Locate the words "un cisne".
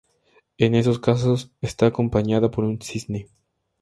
2.63-3.27